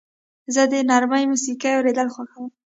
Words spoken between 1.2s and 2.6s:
موسیقۍ اورېدل خوښوم.